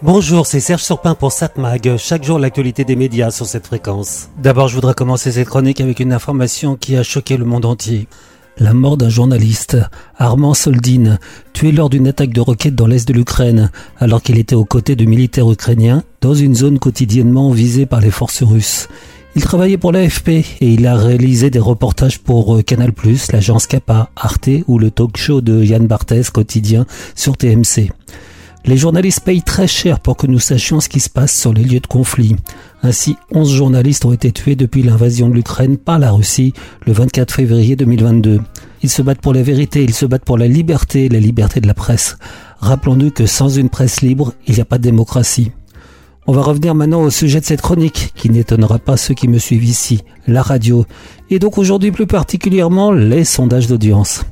Bonjour, 0.00 0.46
c'est 0.46 0.60
Serge 0.60 0.84
Surpin 0.84 1.16
pour 1.16 1.32
SatMag. 1.32 1.96
Chaque 1.96 2.22
jour, 2.22 2.38
l'actualité 2.38 2.84
des 2.84 2.94
médias 2.94 3.32
sur 3.32 3.46
cette 3.46 3.66
fréquence. 3.66 4.28
D'abord, 4.40 4.68
je 4.68 4.76
voudrais 4.76 4.94
commencer 4.94 5.32
cette 5.32 5.48
chronique 5.48 5.80
avec 5.80 5.98
une 5.98 6.12
information 6.12 6.76
qui 6.76 6.96
a 6.96 7.02
choqué 7.02 7.36
le 7.36 7.44
monde 7.44 7.64
entier. 7.64 8.06
La 8.58 8.74
mort 8.74 8.96
d'un 8.96 9.08
journaliste, 9.08 9.76
Armand 10.16 10.54
Soldin, 10.54 11.18
tué 11.52 11.72
lors 11.72 11.90
d'une 11.90 12.06
attaque 12.06 12.32
de 12.32 12.40
roquettes 12.40 12.76
dans 12.76 12.86
l'est 12.86 13.08
de 13.08 13.12
l'Ukraine, 13.12 13.72
alors 13.98 14.22
qu'il 14.22 14.38
était 14.38 14.54
aux 14.54 14.64
côtés 14.64 14.94
de 14.94 15.04
militaires 15.04 15.50
ukrainiens 15.50 16.04
dans 16.20 16.34
une 16.34 16.54
zone 16.54 16.78
quotidiennement 16.78 17.50
visée 17.50 17.86
par 17.86 18.00
les 18.00 18.12
forces 18.12 18.44
russes. 18.44 18.88
Il 19.34 19.42
travaillait 19.42 19.78
pour 19.78 19.92
l'AFP 19.92 20.28
et 20.28 20.44
il 20.60 20.86
a 20.86 20.96
réalisé 20.96 21.50
des 21.50 21.58
reportages 21.58 22.18
pour 22.18 22.56
euh, 22.56 22.62
Canal+, 22.62 22.92
l'agence 23.32 23.66
Kappa, 23.66 24.10
Arte 24.16 24.50
ou 24.66 24.78
le 24.78 24.90
talk 24.90 25.16
show 25.16 25.40
de 25.40 25.62
Yann 25.62 25.86
Barthès 25.86 26.30
quotidien 26.30 26.86
sur 27.14 27.36
TMC. 27.36 27.90
Les 28.64 28.76
journalistes 28.76 29.20
payent 29.20 29.42
très 29.42 29.66
cher 29.66 30.00
pour 30.00 30.16
que 30.16 30.26
nous 30.26 30.38
sachions 30.38 30.80
ce 30.80 30.88
qui 30.88 31.00
se 31.00 31.08
passe 31.08 31.34
sur 31.34 31.52
les 31.52 31.64
lieux 31.64 31.80
de 31.80 31.86
conflit. 31.86 32.36
Ainsi, 32.82 33.16
11 33.32 33.52
journalistes 33.52 34.04
ont 34.04 34.12
été 34.12 34.30
tués 34.30 34.56
depuis 34.56 34.82
l'invasion 34.82 35.28
de 35.28 35.34
l'Ukraine 35.34 35.76
par 35.76 35.98
la 35.98 36.10
Russie 36.10 36.52
le 36.86 36.92
24 36.92 37.32
février 37.32 37.76
2022. 37.76 38.40
Ils 38.82 38.90
se 38.90 39.02
battent 39.02 39.20
pour 39.20 39.32
la 39.32 39.42
vérité, 39.42 39.82
ils 39.82 39.94
se 39.94 40.06
battent 40.06 40.24
pour 40.24 40.38
la 40.38 40.48
liberté, 40.48 41.08
la 41.08 41.18
liberté 41.18 41.60
de 41.60 41.66
la 41.66 41.74
presse. 41.74 42.18
Rappelons-nous 42.58 43.10
que 43.10 43.26
sans 43.26 43.48
une 43.48 43.70
presse 43.70 44.02
libre, 44.02 44.34
il 44.46 44.54
n'y 44.54 44.60
a 44.60 44.64
pas 44.64 44.78
de 44.78 44.82
démocratie. 44.82 45.52
On 46.26 46.32
va 46.32 46.42
revenir 46.42 46.74
maintenant 46.74 47.02
au 47.02 47.10
sujet 47.10 47.40
de 47.40 47.46
cette 47.46 47.62
chronique, 47.62 48.12
qui 48.14 48.28
n'étonnera 48.28 48.78
pas 48.78 48.98
ceux 48.98 49.14
qui 49.14 49.28
me 49.28 49.38
suivent 49.38 49.64
ici, 49.64 50.02
la 50.26 50.42
radio, 50.42 50.84
et 51.30 51.38
donc 51.38 51.56
aujourd'hui 51.56 51.90
plus 51.90 52.06
particulièrement 52.06 52.92
les 52.92 53.24
sondages 53.24 53.66
d'audience. 53.66 54.26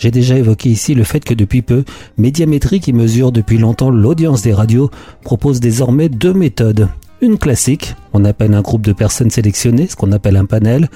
J'ai 0.00 0.10
déjà 0.10 0.38
évoqué 0.38 0.70
ici 0.70 0.94
le 0.94 1.04
fait 1.04 1.22
que 1.22 1.34
depuis 1.34 1.60
peu, 1.60 1.84
Médiamétrie, 2.16 2.80
qui 2.80 2.94
mesure 2.94 3.32
depuis 3.32 3.58
longtemps 3.58 3.90
l'audience 3.90 4.40
des 4.40 4.54
radios, 4.54 4.90
propose 5.22 5.60
désormais 5.60 6.08
deux 6.08 6.32
méthodes. 6.32 6.88
Une 7.20 7.36
classique, 7.36 7.94
on 8.14 8.24
appelle 8.24 8.54
un 8.54 8.62
groupe 8.62 8.80
de 8.80 8.94
personnes 8.94 9.28
sélectionnées, 9.28 9.88
ce 9.88 9.96
qu'on 9.96 10.12
appelle 10.12 10.38
un 10.38 10.46
panel, 10.46 10.88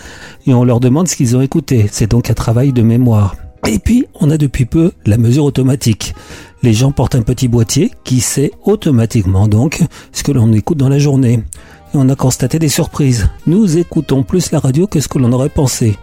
et 0.47 0.55
on 0.55 0.65
leur 0.65 0.81
demande 0.81 1.07
ce 1.07 1.17
qu'ils 1.17 1.37
ont 1.37 1.43
écouté. 1.43 1.85
C'est 1.93 2.11
donc 2.11 2.31
un 2.31 2.35
travail 2.35 2.73
de 2.73 2.81
mémoire. 2.81 3.37
Et 3.67 3.79
puis, 3.79 4.07
on 4.21 4.31
a 4.31 4.39
depuis 4.39 4.65
peu 4.65 4.93
la 5.05 5.19
mesure 5.19 5.45
automatique. 5.45 6.15
Les 6.63 6.73
gens 6.73 6.91
portent 6.91 7.15
un 7.15 7.21
petit 7.21 7.49
boîtier 7.49 7.91
qui 8.05 8.21
sait 8.21 8.53
automatiquement 8.65 9.49
donc 9.49 9.83
ce 10.13 10.23
que 10.23 10.33
l'on 10.33 10.51
écoute 10.55 10.79
dans 10.79 10.89
la 10.89 10.99
journée. 10.99 11.43
Et 11.93 11.97
on 11.97 12.09
a 12.09 12.17
constaté 12.17 12.59
des 12.59 12.71
surprises. 12.71 13.29
Nous 13.47 13.77
écoutons 13.77 14.23
plus 14.23 14.51
la 14.51 14.61
radio 14.61 14.87
que 14.87 15.01
ce 15.01 15.09
que 15.09 15.19
l'on 15.19 15.33
aurait 15.35 15.51
pensé. 15.51 15.99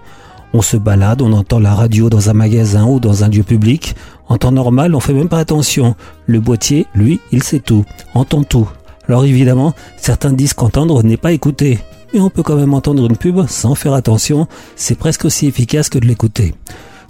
On 0.54 0.62
se 0.62 0.76
balade, 0.76 1.22
on 1.22 1.32
entend 1.32 1.60
la 1.60 1.74
radio 1.74 2.10
dans 2.10 2.30
un 2.30 2.34
magasin 2.34 2.86
ou 2.86 3.00
dans 3.00 3.24
un 3.24 3.30
lieu 3.30 3.44
public. 3.44 3.96
En 4.28 4.38
temps 4.38 4.52
normal, 4.52 4.96
on 4.96 5.00
fait 5.00 5.14
même 5.14 5.30
pas 5.30 5.40
attention. 5.40 5.96
Le 6.26 6.42
boîtier, 6.42 6.88
lui, 6.94 7.22
il 7.32 7.42
sait 7.42 7.60
tout, 7.60 7.86
entend 8.14 8.44
tout. 8.44 8.70
Alors 9.08 9.24
évidemment, 9.24 9.74
certains 9.98 10.34
disent 10.34 10.54
qu'entendre 10.54 11.04
n'est 11.04 11.18
pas 11.18 11.32
écouter. 11.32 11.80
Mais 12.14 12.20
on 12.20 12.30
peut 12.30 12.44
quand 12.44 12.58
même 12.58 12.74
entendre 12.74 13.06
une 13.10 13.16
pub 13.16 13.48
sans 13.48 13.76
faire 13.76 13.94
attention, 13.94 14.48
c'est 14.76 14.98
presque 14.98 15.26
aussi 15.26 15.48
efficace 15.48 15.90
que 15.90 16.00
de 16.00 16.06
l'écouter. 16.06 16.54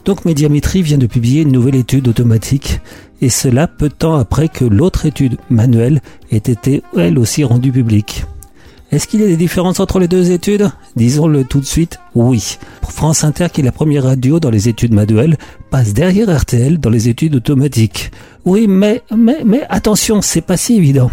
Donc 0.06 0.26
Médiamétrie 0.26 0.84
vient 0.84 0.98
de 0.98 1.08
publier 1.08 1.42
une 1.42 1.52
nouvelle 1.52 1.76
étude 1.76 2.08
automatique, 2.08 2.80
et 3.22 3.30
cela 3.30 3.68
peu 3.68 3.90
de 3.90 3.94
temps 3.94 4.16
après 4.16 4.50
que 4.50 4.66
l'autre 4.66 5.06
étude 5.06 5.38
manuelle 5.50 6.02
ait 6.32 6.38
été 6.38 6.84
elle 6.98 7.20
aussi 7.20 7.44
rendue 7.44 7.72
publique. 7.72 8.26
Est-ce 8.92 9.08
qu'il 9.08 9.22
y 9.22 9.24
a 9.24 9.28
des 9.28 9.38
différences 9.38 9.80
entre 9.80 10.00
les 10.00 10.10
deux 10.10 10.32
études? 10.32 10.70
Disons-le 10.98 11.46
tout 11.46 11.62
de 11.62 11.66
suite, 11.66 12.00
oui. 12.14 12.58
France 12.84 13.24
Inter, 13.24 13.48
qui 13.52 13.62
est 13.62 13.64
la 13.64 13.72
première 13.72 14.04
radio 14.04 14.42
dans 14.42 14.50
les 14.50 14.68
études 14.68 14.94
manuelles, 14.94 15.38
passe 15.70 15.94
derrière 15.94 16.36
RTL 16.38 16.78
dans 16.78 16.90
les 16.90 17.08
études 17.08 17.36
automatiques. 17.36 18.12
Oui, 18.44 18.68
mais, 18.68 19.02
mais, 19.16 19.38
mais 19.46 19.62
attention, 19.70 20.22
c'est 20.22 20.42
pas 20.42 20.58
si 20.58 20.76
évident. 20.76 21.10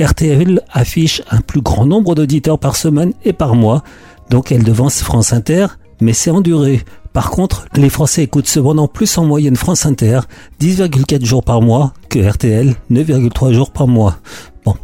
RTL 0.00 0.62
affiche 0.72 1.20
un 1.30 1.42
plus 1.42 1.60
grand 1.60 1.84
nombre 1.84 2.14
d'auditeurs 2.14 2.58
par 2.58 2.76
semaine 2.76 3.12
et 3.26 3.34
par 3.34 3.54
mois, 3.54 3.82
donc 4.30 4.50
elle 4.50 4.64
devance 4.64 5.02
France 5.02 5.34
Inter, 5.34 5.66
mais 6.00 6.14
c'est 6.14 6.30
en 6.30 6.40
durée. 6.40 6.82
Par 7.12 7.30
contre, 7.30 7.66
les 7.74 7.90
Français 7.90 8.22
écoutent 8.22 8.48
cependant 8.48 8.88
plus 8.88 9.18
en 9.18 9.24
moyenne 9.24 9.56
France 9.56 9.86
Inter, 9.86 10.20
10,4 10.60 11.24
jours 11.24 11.42
par 11.42 11.62
mois, 11.62 11.92
que 12.08 12.18
RTL, 12.18 12.74
9,3 12.90 13.52
jours 13.52 13.70
par 13.70 13.88
mois. 13.88 14.18
Bon, 14.64 14.74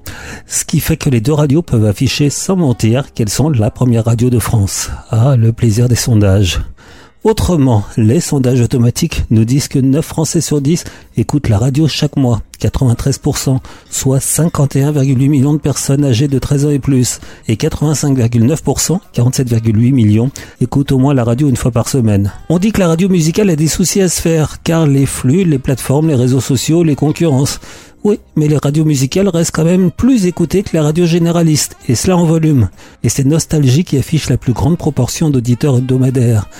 ce 0.46 0.64
qui 0.64 0.80
fait 0.80 0.96
que 0.96 1.10
les 1.10 1.20
deux 1.20 1.32
radios 1.32 1.62
peuvent 1.62 1.86
afficher 1.86 2.30
sans 2.30 2.56
mentir 2.56 3.12
qu'elles 3.12 3.28
sont 3.28 3.50
la 3.50 3.70
première 3.70 4.06
radio 4.06 4.30
de 4.30 4.38
France. 4.38 4.90
Ah, 5.10 5.36
le 5.36 5.52
plaisir 5.52 5.88
des 5.88 5.94
sondages. 5.94 6.60
Autrement, 7.24 7.84
les 7.96 8.20
sondages 8.20 8.60
automatiques 8.60 9.24
nous 9.30 9.46
disent 9.46 9.68
que 9.68 9.78
9 9.78 10.04
Français 10.04 10.42
sur 10.42 10.60
10 10.60 10.84
écoutent 11.16 11.48
la 11.48 11.56
radio 11.56 11.88
chaque 11.88 12.18
mois, 12.18 12.42
93%, 12.60 13.60
soit 13.88 14.18
51,8 14.18 15.28
millions 15.30 15.54
de 15.54 15.58
personnes 15.58 16.04
âgées 16.04 16.28
de 16.28 16.38
13 16.38 16.66
ans 16.66 16.70
et 16.70 16.78
plus, 16.78 17.20
et 17.48 17.54
85,9%, 17.56 18.98
47,8 19.14 19.92
millions, 19.94 20.30
écoutent 20.60 20.92
au 20.92 20.98
moins 20.98 21.14
la 21.14 21.24
radio 21.24 21.48
une 21.48 21.56
fois 21.56 21.70
par 21.70 21.88
semaine. 21.88 22.30
On 22.50 22.58
dit 22.58 22.72
que 22.72 22.80
la 22.80 22.88
radio 22.88 23.08
musicale 23.08 23.48
a 23.48 23.56
des 23.56 23.68
soucis 23.68 24.02
à 24.02 24.10
se 24.10 24.20
faire, 24.20 24.62
car 24.62 24.86
les 24.86 25.06
flux, 25.06 25.44
les 25.44 25.58
plateformes, 25.58 26.08
les 26.08 26.16
réseaux 26.16 26.42
sociaux, 26.42 26.82
les 26.82 26.94
concurrences. 26.94 27.58
Oui, 28.04 28.20
mais 28.36 28.48
les 28.48 28.58
radios 28.58 28.84
musicales 28.84 29.28
restent 29.28 29.54
quand 29.54 29.64
même 29.64 29.90
plus 29.90 30.26
écoutées 30.26 30.62
que 30.62 30.74
les 30.74 30.80
radios 30.80 31.06
généralistes, 31.06 31.78
et 31.88 31.94
cela 31.94 32.18
en 32.18 32.26
volume. 32.26 32.68
Et 33.02 33.08
c'est 33.08 33.24
Nostalgie 33.24 33.84
qui 33.84 33.96
affiche 33.96 34.28
la 34.28 34.36
plus 34.36 34.52
grande 34.52 34.76
proportion 34.76 35.30
d'auditeurs 35.30 35.78
hebdomadaires. 35.78 36.50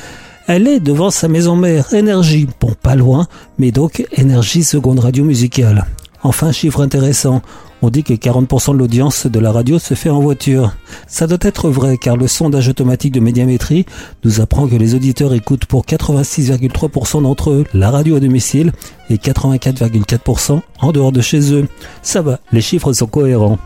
Elle 0.47 0.69
est 0.69 0.81
devant 0.81 1.10
sa 1.10 1.27
maison 1.27 1.56
mère, 1.56 1.94
Énergie. 1.94 2.47
Bon, 2.60 2.75
pas 2.82 2.97
loin, 2.97 3.27
mais 3.59 3.71
donc 3.71 4.06
Énergie 4.12 4.62
seconde 4.62 4.99
radio 4.99 5.25
musicale. 5.25 5.87
Enfin, 6.22 6.53
chiffre 6.53 6.82
intéressant. 6.82 7.41
On 7.81 7.88
dit 7.88 8.03
que 8.03 8.12
40% 8.12 8.72
de 8.72 8.78
l'audience 8.78 9.27
de 9.27 9.38
la 9.41 9.53
radio 9.53 9.78
se 9.78 9.94
fait 9.94 10.10
en 10.10 10.21
voiture. 10.21 10.75
Ça 11.06 11.27
doit 11.27 11.38
être 11.41 11.71
vrai 11.71 11.97
car 11.97 12.16
le 12.16 12.28
sondage 12.28 12.69
automatique 12.69 13.12
de 13.12 13.21
médiamétrie 13.21 13.87
nous 14.22 14.43
apprend 14.43 14.66
que 14.69 14.77
les 14.77 14.94
auditeurs 14.94 15.32
écoutent 15.32 15.65
pour 15.65 15.87
86,3% 15.87 17.22
d'entre 17.22 17.50
eux 17.50 17.65
la 17.72 17.91
radio 17.91 18.16
à 18.16 18.21
domicile 18.21 18.72
et 19.09 19.16
84,4% 19.16 20.61
en 20.81 20.93
dehors 20.93 21.12
de 21.12 21.22
chez 21.22 21.55
eux. 21.55 21.69
Ça 22.03 22.21
va, 22.21 22.38
les 22.53 22.61
chiffres 22.61 22.93
sont 22.93 23.06
cohérents. 23.06 23.59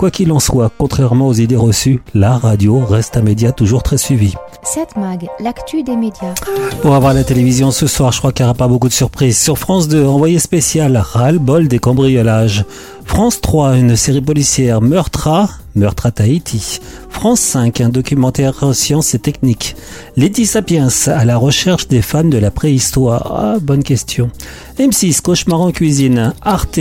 Quoi 0.00 0.10
qu'il 0.10 0.32
en 0.32 0.40
soit, 0.40 0.72
contrairement 0.78 1.28
aux 1.28 1.34
idées 1.34 1.56
reçues, 1.56 2.00
la 2.14 2.38
radio 2.38 2.82
reste 2.82 3.18
un 3.18 3.20
média 3.20 3.52
toujours 3.52 3.82
très 3.82 3.98
suivi. 3.98 4.32
7 4.62 4.96
Mag, 4.96 5.28
l'actu 5.40 5.82
des 5.82 5.94
médias. 5.94 6.32
Pour 6.80 6.94
avoir 6.94 7.12
la 7.12 7.22
télévision 7.22 7.70
ce 7.70 7.86
soir, 7.86 8.10
je 8.10 8.18
crois 8.18 8.32
qu'il 8.32 8.46
n'y 8.46 8.48
aura 8.48 8.56
pas 8.56 8.66
beaucoup 8.66 8.88
de 8.88 8.94
surprises. 8.94 9.38
Sur 9.38 9.58
France 9.58 9.88
2, 9.88 10.06
envoyé 10.06 10.38
spécial, 10.38 10.96
ras-le-bol 10.96 11.68
des 11.68 11.78
cambriolages. 11.78 12.64
France 13.04 13.42
3, 13.42 13.76
une 13.76 13.94
série 13.94 14.22
policière, 14.22 14.80
Meurtre 14.80 15.28
à, 15.28 15.48
Meurtre 15.74 16.06
à 16.06 16.10
Tahiti. 16.10 16.80
France 17.08 17.40
5, 17.40 17.80
un 17.80 17.88
documentaire 17.88 18.74
sciences 18.74 19.14
et 19.14 19.18
techniques. 19.18 19.76
Lady 20.16 20.46
Sapiens, 20.46 20.88
à 21.06 21.24
la 21.24 21.36
recherche 21.36 21.88
des 21.88 22.02
femmes 22.02 22.30
de 22.30 22.38
la 22.38 22.50
préhistoire. 22.50 23.32
Ah, 23.36 23.58
bonne 23.60 23.82
question. 23.82 24.30
M6, 24.78 25.20
Cauchemar 25.20 25.60
en 25.60 25.70
cuisine. 25.70 26.32
Arte, 26.42 26.80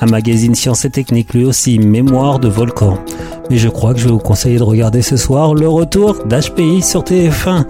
un 0.00 0.06
magazine 0.06 0.54
sciences 0.54 0.84
et 0.84 0.90
techniques, 0.90 1.34
lui 1.34 1.44
aussi, 1.44 1.78
Mémoire 1.78 2.38
de 2.38 2.48
volcan. 2.48 2.98
Mais 3.50 3.56
je 3.56 3.68
crois 3.68 3.94
que 3.94 4.00
je 4.00 4.04
vais 4.04 4.12
vous 4.12 4.18
conseiller 4.18 4.58
de 4.58 4.62
regarder 4.62 5.02
ce 5.02 5.16
soir 5.16 5.54
le 5.54 5.68
retour 5.68 6.16
d'HPI 6.26 6.82
sur 6.82 7.02
TF1. 7.02 7.64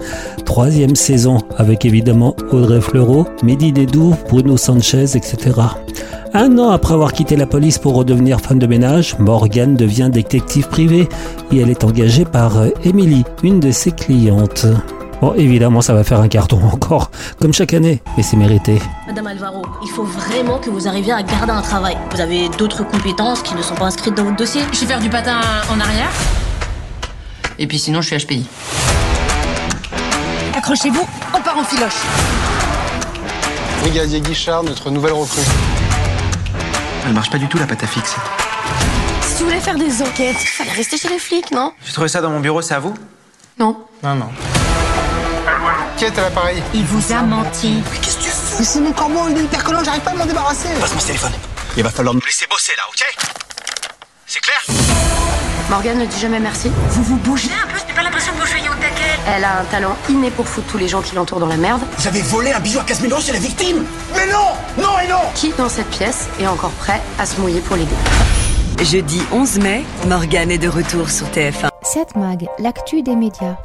Troisième 0.45 0.95
saison, 0.95 1.37
avec 1.57 1.85
évidemment 1.85 2.35
Audrey 2.51 2.81
Fleurot, 2.81 3.25
Mehdi 3.43 3.71
Dédou, 3.71 4.15
Bruno 4.29 4.57
Sanchez, 4.57 5.15
etc. 5.15 5.51
Un 6.33 6.57
an 6.59 6.69
après 6.69 6.93
avoir 6.93 7.13
quitté 7.13 7.35
la 7.35 7.47
police 7.47 7.77
pour 7.77 7.95
redevenir 7.95 8.39
femme 8.39 8.59
de 8.59 8.67
ménage, 8.67 9.17
Morgane 9.19 9.75
devient 9.75 10.09
détective 10.11 10.67
privée 10.67 11.07
et 11.51 11.57
elle 11.59 11.69
est 11.69 11.83
engagée 11.83 12.25
par 12.25 12.63
Emily, 12.83 13.23
une 13.41 13.59
de 13.59 13.71
ses 13.71 13.91
clientes. 13.91 14.67
Bon, 15.21 15.33
évidemment, 15.33 15.81
ça 15.81 15.93
va 15.93 16.05
faire 16.05 16.21
un 16.21 16.29
carton 16.29 16.61
encore, 16.63 17.11
comme 17.41 17.51
chaque 17.53 17.73
année, 17.73 18.01
mais 18.15 18.23
c'est 18.23 18.37
mérité. 18.37 18.81
Madame 19.05 19.27
Alvaro, 19.27 19.65
il 19.83 19.89
faut 19.89 20.03
vraiment 20.05 20.59
que 20.59 20.69
vous 20.69 20.87
arriviez 20.87 21.11
à 21.11 21.21
garder 21.23 21.51
un 21.51 21.61
travail. 21.61 21.97
Vous 22.11 22.21
avez 22.21 22.47
d'autres 22.47 22.83
compétences 22.85 23.41
qui 23.41 23.53
ne 23.53 23.61
sont 23.61 23.75
pas 23.75 23.85
inscrites 23.85 24.15
dans 24.15 24.23
votre 24.23 24.37
dossier. 24.37 24.61
Je 24.71 24.77
sais 24.77 24.85
faire 24.85 25.01
du 25.01 25.09
patin 25.09 25.41
en 25.69 25.79
arrière. 25.81 26.09
Et 27.57 27.67
puis 27.67 27.77
sinon, 27.77 28.01
je 28.01 28.15
suis 28.15 28.25
HPI. 28.25 28.47
Accrochez-vous, 30.55 31.05
on 31.35 31.41
part 31.41 31.57
en 31.57 31.65
filoche. 31.65 32.01
Brigadier 33.81 34.21
Guichard, 34.21 34.63
notre 34.63 34.89
nouvelle 34.89 35.13
recrue. 35.13 35.41
Elle 37.05 37.13
marche 37.13 37.29
pas 37.29 37.37
du 37.37 37.47
tout 37.49 37.57
la 37.57 37.67
pâte 37.67 37.83
à 37.83 37.87
fixe. 37.87 38.15
Si 39.21 39.37
tu 39.37 39.43
voulais 39.43 39.59
faire 39.59 39.77
des 39.77 40.01
enquêtes, 40.01 40.37
fallait 40.37 40.71
rester 40.71 40.97
chez 40.97 41.09
les 41.09 41.19
flics, 41.19 41.51
non? 41.51 41.73
J'ai 41.85 41.91
trouvé 41.91 42.07
ça 42.07 42.21
dans 42.21 42.29
mon 42.29 42.39
bureau, 42.39 42.61
c'est 42.61 42.73
à 42.73 42.79
vous? 42.79 42.93
Non. 43.57 43.75
Non, 44.01 44.15
non. 44.15 44.27
Qui 45.99 46.05
est 46.05 46.17
à 46.17 46.21
l'appareil 46.21 46.63
Il 46.73 46.85
vous 46.85 47.13
a 47.13 47.21
menti. 47.23 47.83
Qu'est-ce 48.01 48.17
que 48.19 48.23
tu 48.23 48.29
fous? 48.29 48.55
Mais 48.59 48.63
c'est 48.63 48.79
mon 48.79 48.93
corbeau, 48.93 49.27
il 49.29 49.37
est 49.37 49.43
hyper 49.43 49.61
collant, 49.65 49.83
j'arrive 49.83 49.99
pas 50.01 50.11
à 50.11 50.13
m'en 50.13 50.25
débarrasser. 50.25 50.69
Passe-moi 50.79 51.01
ce 51.01 51.07
téléphone. 51.07 51.33
Il 51.75 51.83
va 51.83 51.89
falloir 51.89 52.15
me 52.15 52.21
laisser 52.21 52.45
bosser 52.49 52.71
là, 52.77 52.83
ok? 52.87 53.03
C'est 54.25 54.39
clair? 54.39 54.63
Morgane 55.69 55.99
ne 55.99 56.05
dit 56.05 56.17
jamais 56.21 56.39
merci. 56.39 56.71
Vous 56.91 57.03
vous 57.03 57.17
bougez 57.17 57.49
un 57.51 57.67
peu, 57.67 57.77
j'ai 57.85 57.93
pas 57.93 58.03
l'impression 58.03 58.31
que 58.31 58.39
vous 58.39 58.47
jouiez 58.47 58.69
au 58.69 58.75
taquet. 58.75 59.19
Elle 59.27 59.43
a 59.43 59.59
un 59.59 59.63
talent 59.65 59.97
inné 60.07 60.31
pour 60.31 60.47
foutre 60.47 60.67
tous 60.67 60.77
les 60.77 60.87
gens 60.87 61.01
qui 61.01 61.15
l'entourent 61.15 61.41
dans 61.41 61.47
la 61.47 61.57
merde. 61.57 61.81
Vous 61.97 62.07
avez 62.07 62.21
volé 62.21 62.53
un 62.53 62.61
bijou 62.61 62.79
à 62.79 62.83
15 62.83 63.01
000 63.01 63.11
euros 63.11 63.21
chez 63.21 63.33
la 63.33 63.39
victime 63.39 63.83
Mais 64.15 64.27
non 64.27 64.53
Non 64.81 64.99
et 65.03 65.07
non 65.09 65.19
Qui, 65.35 65.51
dans 65.57 65.67
cette 65.67 65.89
pièce, 65.89 66.29
est 66.39 66.47
encore 66.47 66.71
prêt 66.71 67.01
à 67.19 67.25
se 67.25 67.41
mouiller 67.41 67.59
pour 67.59 67.75
l'aider? 67.75 67.95
Jeudi 68.81 69.21
11 69.33 69.59
mai, 69.59 69.83
Morgane 70.07 70.49
est 70.51 70.57
de 70.59 70.69
retour 70.69 71.09
sur 71.09 71.27
TF1. 71.27 71.67
7 71.83 72.15
Mag, 72.15 72.47
l'actu 72.57 73.01
des 73.01 73.17
médias. 73.17 73.57